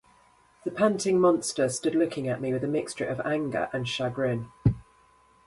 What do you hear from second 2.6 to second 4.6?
a mixture of anger and chagrin.